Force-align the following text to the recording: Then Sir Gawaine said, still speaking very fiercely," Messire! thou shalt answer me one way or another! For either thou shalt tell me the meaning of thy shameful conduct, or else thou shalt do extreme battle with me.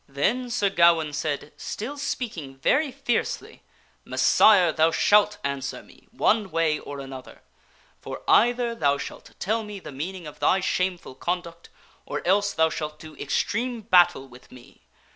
Then 0.09 0.49
Sir 0.49 0.71
Gawaine 0.71 1.13
said, 1.13 1.51
still 1.57 1.95
speaking 1.95 2.57
very 2.57 2.91
fiercely," 2.91 3.61
Messire! 4.03 4.71
thou 4.71 4.89
shalt 4.89 5.37
answer 5.43 5.83
me 5.83 6.07
one 6.09 6.49
way 6.49 6.79
or 6.79 6.99
another! 6.99 7.43
For 8.01 8.23
either 8.27 8.73
thou 8.73 8.97
shalt 8.97 9.35
tell 9.37 9.61
me 9.63 9.79
the 9.79 9.91
meaning 9.91 10.25
of 10.25 10.39
thy 10.39 10.59
shameful 10.59 11.13
conduct, 11.13 11.69
or 12.03 12.25
else 12.27 12.51
thou 12.51 12.71
shalt 12.71 12.97
do 12.97 13.15
extreme 13.17 13.81
battle 13.81 14.27
with 14.27 14.51
me. 14.51 14.81